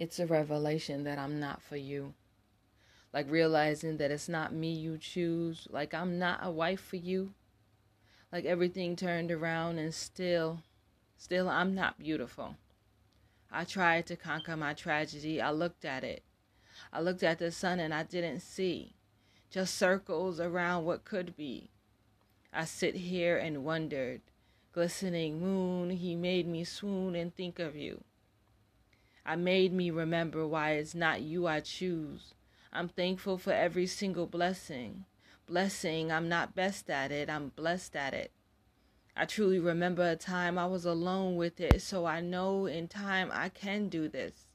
It's 0.00 0.18
a 0.18 0.26
revelation 0.26 1.04
that 1.04 1.18
I'm 1.18 1.38
not 1.38 1.60
for 1.60 1.76
you. 1.76 2.14
Like 3.12 3.30
realizing 3.30 3.98
that 3.98 4.10
it's 4.10 4.30
not 4.30 4.50
me 4.50 4.72
you 4.72 4.96
choose. 4.96 5.68
Like 5.68 5.92
I'm 5.92 6.18
not 6.18 6.40
a 6.42 6.50
wife 6.50 6.80
for 6.80 6.96
you. 6.96 7.34
Like 8.32 8.46
everything 8.46 8.96
turned 8.96 9.30
around 9.30 9.78
and 9.78 9.92
still, 9.92 10.62
still 11.18 11.50
I'm 11.50 11.74
not 11.74 11.98
beautiful. 11.98 12.56
I 13.52 13.64
tried 13.64 14.06
to 14.06 14.16
conquer 14.16 14.56
my 14.56 14.72
tragedy. 14.72 15.38
I 15.38 15.50
looked 15.50 15.84
at 15.84 16.02
it. 16.02 16.22
I 16.94 17.02
looked 17.02 17.22
at 17.22 17.38
the 17.38 17.52
sun 17.52 17.78
and 17.78 17.92
I 17.92 18.04
didn't 18.04 18.40
see. 18.40 18.94
Just 19.50 19.74
circles 19.76 20.40
around 20.40 20.86
what 20.86 21.04
could 21.04 21.36
be. 21.36 21.68
I 22.54 22.64
sit 22.64 22.94
here 22.94 23.36
and 23.36 23.66
wondered. 23.66 24.22
Glistening 24.72 25.40
moon, 25.40 25.90
he 25.90 26.16
made 26.16 26.46
me 26.46 26.64
swoon 26.64 27.14
and 27.14 27.36
think 27.36 27.58
of 27.58 27.76
you. 27.76 28.02
I 29.24 29.36
made 29.36 29.72
me 29.72 29.90
remember 29.90 30.46
why 30.46 30.72
it's 30.72 30.94
not 30.94 31.22
you 31.22 31.46
I 31.46 31.60
choose. 31.60 32.34
I'm 32.72 32.88
thankful 32.88 33.38
for 33.38 33.52
every 33.52 33.86
single 33.86 34.26
blessing. 34.26 35.04
Blessing, 35.46 36.12
I'm 36.12 36.28
not 36.28 36.54
best 36.54 36.88
at 36.88 37.10
it, 37.10 37.28
I'm 37.28 37.48
blessed 37.48 37.96
at 37.96 38.14
it. 38.14 38.32
I 39.16 39.24
truly 39.24 39.58
remember 39.58 40.08
a 40.08 40.16
time 40.16 40.56
I 40.56 40.66
was 40.66 40.84
alone 40.84 41.36
with 41.36 41.60
it, 41.60 41.82
so 41.82 42.06
I 42.06 42.20
know 42.20 42.66
in 42.66 42.88
time 42.88 43.30
I 43.32 43.48
can 43.48 43.88
do 43.88 44.08
this. 44.08 44.54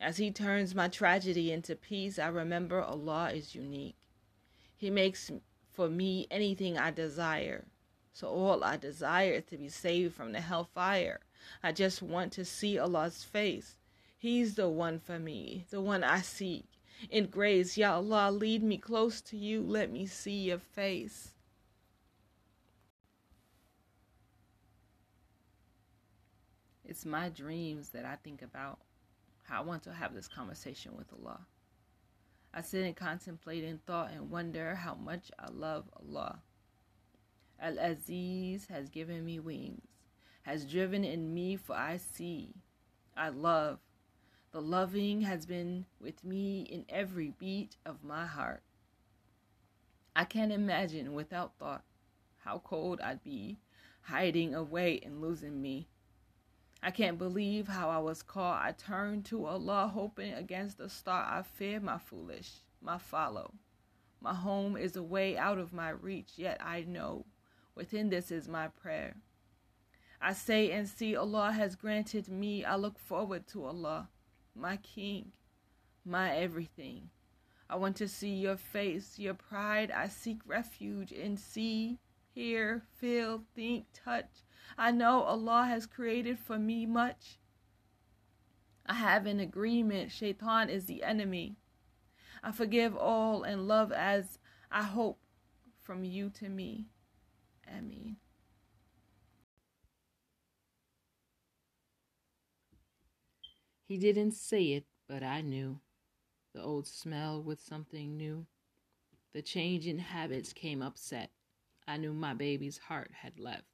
As 0.00 0.18
He 0.18 0.30
turns 0.30 0.74
my 0.74 0.88
tragedy 0.88 1.50
into 1.50 1.74
peace, 1.74 2.18
I 2.18 2.28
remember 2.28 2.80
Allah 2.80 3.32
is 3.32 3.54
unique. 3.54 3.96
He 4.76 4.90
makes 4.90 5.30
for 5.72 5.88
me 5.88 6.26
anything 6.30 6.78
I 6.78 6.90
desire. 6.90 7.66
So 8.12 8.28
all 8.28 8.64
I 8.64 8.76
desire 8.76 9.32
is 9.32 9.44
to 9.50 9.58
be 9.58 9.68
saved 9.68 10.14
from 10.14 10.32
the 10.32 10.40
hellfire. 10.40 11.20
I 11.62 11.72
just 11.72 12.02
want 12.02 12.32
to 12.32 12.44
see 12.44 12.78
Allah's 12.78 13.24
face. 13.24 13.76
He's 14.18 14.54
the 14.54 14.68
one 14.68 14.98
for 14.98 15.18
me, 15.18 15.66
the 15.70 15.80
one 15.80 16.02
I 16.02 16.20
seek. 16.20 16.66
In 17.10 17.26
grace, 17.26 17.76
Ya 17.76 17.96
Allah, 17.96 18.30
lead 18.30 18.62
me 18.62 18.78
close 18.78 19.20
to 19.22 19.36
you. 19.36 19.62
Let 19.62 19.90
me 19.92 20.06
see 20.06 20.44
your 20.44 20.58
face. 20.58 21.32
It's 26.84 27.04
my 27.04 27.28
dreams 27.28 27.90
that 27.90 28.04
I 28.04 28.16
think 28.16 28.42
about 28.42 28.78
how 29.42 29.60
I 29.60 29.64
want 29.64 29.82
to 29.84 29.92
have 29.92 30.14
this 30.14 30.28
conversation 30.28 30.96
with 30.96 31.12
Allah. 31.12 31.40
I 32.54 32.62
sit 32.62 32.86
and 32.86 32.96
contemplate 32.96 33.64
in 33.64 33.78
thought 33.78 34.12
and 34.12 34.30
wonder 34.30 34.74
how 34.74 34.94
much 34.94 35.30
I 35.38 35.48
love 35.50 35.84
Allah. 35.94 36.40
Al 37.60 37.78
Aziz 37.78 38.66
has 38.68 38.88
given 38.88 39.24
me 39.24 39.38
wings, 39.40 39.95
has 40.46 40.64
driven 40.64 41.04
in 41.04 41.34
me, 41.34 41.56
for 41.56 41.74
I 41.74 41.96
see. 41.96 42.54
I 43.16 43.30
love. 43.30 43.80
The 44.52 44.62
loving 44.62 45.22
has 45.22 45.44
been 45.44 45.86
with 46.00 46.22
me 46.22 46.62
in 46.62 46.86
every 46.88 47.32
beat 47.36 47.76
of 47.84 48.04
my 48.04 48.26
heart. 48.26 48.62
I 50.14 50.24
can't 50.24 50.52
imagine 50.52 51.14
without 51.14 51.58
thought 51.58 51.82
how 52.44 52.60
cold 52.60 53.00
I'd 53.00 53.24
be, 53.24 53.58
hiding 54.02 54.54
away 54.54 55.00
and 55.04 55.20
losing 55.20 55.60
me. 55.60 55.88
I 56.80 56.92
can't 56.92 57.18
believe 57.18 57.66
how 57.66 57.90
I 57.90 57.98
was 57.98 58.22
caught. 58.22 58.64
I 58.64 58.70
turned 58.70 59.24
to 59.26 59.46
Allah, 59.46 59.90
hoping 59.92 60.32
against 60.32 60.78
the 60.78 60.88
star. 60.88 61.24
I 61.28 61.42
fear 61.42 61.80
my 61.80 61.98
foolish, 61.98 62.60
my 62.80 62.98
follow. 62.98 63.52
My 64.20 64.34
home 64.34 64.76
is 64.76 64.94
a 64.94 65.02
way 65.02 65.36
out 65.36 65.58
of 65.58 65.72
my 65.72 65.90
reach, 65.90 66.34
yet 66.36 66.60
I 66.64 66.82
know 66.82 67.26
within 67.74 68.10
this 68.10 68.30
is 68.30 68.46
my 68.46 68.68
prayer. 68.68 69.16
I 70.26 70.32
say 70.32 70.72
and 70.72 70.88
see 70.88 71.14
Allah 71.14 71.52
has 71.52 71.76
granted 71.76 72.28
me. 72.28 72.64
I 72.64 72.74
look 72.74 72.98
forward 72.98 73.46
to 73.48 73.64
Allah, 73.64 74.08
my 74.56 74.76
King, 74.78 75.30
my 76.04 76.34
everything. 76.36 77.10
I 77.70 77.76
want 77.76 77.94
to 77.98 78.08
see 78.08 78.34
your 78.34 78.56
face, 78.56 79.20
your 79.20 79.34
pride. 79.34 79.92
I 79.92 80.08
seek 80.08 80.38
refuge 80.44 81.12
in 81.12 81.36
see, 81.36 82.00
hear, 82.34 82.82
feel, 82.98 83.44
think, 83.54 83.86
touch 83.92 84.42
I 84.76 84.90
know 84.90 85.22
Allah 85.22 85.66
has 85.68 85.86
created 85.86 86.40
for 86.40 86.58
me 86.58 86.86
much. 86.86 87.38
I 88.84 88.94
have 88.94 89.26
an 89.26 89.38
agreement. 89.38 90.10
Shaitan 90.10 90.70
is 90.70 90.86
the 90.86 91.04
enemy. 91.04 91.56
I 92.42 92.50
forgive 92.50 92.96
all 92.96 93.44
and 93.44 93.68
love 93.68 93.92
as 93.92 94.38
I 94.72 94.82
hope 94.82 95.20
from 95.82 96.02
you 96.02 96.30
to 96.30 96.48
me. 96.48 96.86
Ameen. 97.72 98.16
He 103.86 103.98
didn't 103.98 104.32
say 104.32 104.72
it, 104.72 104.84
but 105.08 105.22
I 105.22 105.42
knew. 105.42 105.78
The 106.52 106.62
old 106.62 106.88
smell 106.88 107.40
with 107.40 107.60
something 107.60 108.16
new. 108.16 108.46
The 109.32 109.42
change 109.42 109.86
in 109.86 110.00
habits 110.00 110.52
came 110.52 110.82
upset. 110.82 111.30
I 111.86 111.96
knew 111.96 112.12
my 112.12 112.34
baby's 112.34 112.78
heart 112.78 113.12
had 113.22 113.38
left. 113.38 113.68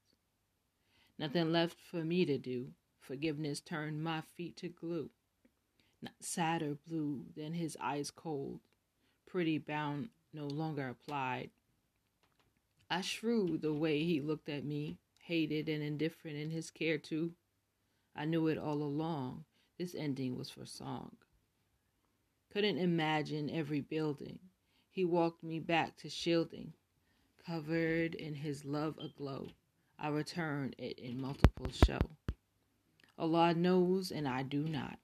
Nothing 1.18 1.50
left 1.50 1.80
for 1.80 2.04
me 2.04 2.26
to 2.26 2.36
do. 2.36 2.72
Forgiveness 3.00 3.60
turned 3.60 4.04
my 4.04 4.20
feet 4.20 4.54
to 4.58 4.68
glue. 4.68 5.08
Not 6.02 6.12
sadder 6.20 6.76
blue 6.86 7.24
than 7.34 7.54
his 7.54 7.78
eyes 7.80 8.10
cold. 8.10 8.60
Pretty 9.24 9.56
bound 9.56 10.10
no 10.34 10.46
longer 10.46 10.88
applied. 10.88 11.50
I 12.90 13.00
shrewd 13.00 13.62
the 13.62 13.72
way 13.72 14.04
he 14.04 14.20
looked 14.20 14.50
at 14.50 14.64
me, 14.64 14.98
hated 15.20 15.70
and 15.70 15.82
indifferent 15.82 16.36
in 16.36 16.50
his 16.50 16.70
care 16.70 16.98
too. 16.98 17.32
I 18.14 18.26
knew 18.26 18.48
it 18.48 18.58
all 18.58 18.82
along. 18.82 19.44
This 19.78 19.94
ending 19.94 20.36
was 20.36 20.50
for 20.50 20.66
song. 20.66 21.16
Couldn't 22.52 22.78
imagine 22.78 23.48
every 23.50 23.80
building. 23.80 24.38
He 24.90 25.04
walked 25.04 25.42
me 25.42 25.58
back 25.58 25.96
to 25.98 26.10
shielding, 26.10 26.74
covered 27.46 28.14
in 28.14 28.34
his 28.34 28.64
love 28.64 28.98
aglow. 28.98 29.48
I 29.98 30.08
returned 30.08 30.76
it 30.78 30.98
in 30.98 31.20
multiple 31.20 31.70
show. 31.70 32.00
Allah 33.18 33.54
knows 33.54 34.10
and 34.10 34.28
I 34.28 34.42
do 34.42 34.64
not. 34.68 34.98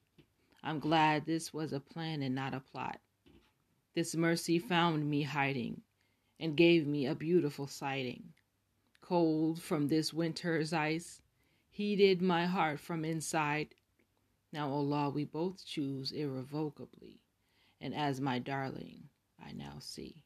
I'm 0.63 0.81
glad 0.81 1.25
this 1.25 1.55
was 1.55 1.73
a 1.73 1.81
plan 1.81 2.21
and 2.23 2.35
not 2.35 2.53
a 2.53 2.61
plot. 2.61 3.01
This 3.95 4.15
mercy 4.15 4.59
found 4.59 5.09
me 5.09 5.23
hiding 5.23 5.83
and 6.39 6.57
gave 6.57 6.87
me 6.87 7.07
a 7.07 7.15
beautiful 7.15 7.67
sighting. 7.67 8.33
Cold 9.01 9.63
from 9.63 9.89
this 9.89 10.13
winter's 10.13 10.73
ice 10.73 11.23
heated 11.71 12.21
my 12.21 12.47
heart 12.47 12.81
from 12.81 13.05
inside. 13.05 13.75
Now, 14.53 14.71
O 14.71 14.77
Allah, 14.77 15.11
we 15.11 15.25
both 15.25 15.65
choose 15.67 16.13
irrevocably, 16.13 17.21
and 17.81 17.95
as 17.95 18.21
my 18.21 18.39
darling, 18.39 19.11
I 19.39 19.53
now 19.53 19.79
see. 19.81 20.25